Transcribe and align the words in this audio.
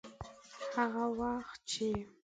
هغه 0.73 1.05
وخت 1.19 1.59
چې. 1.71 1.87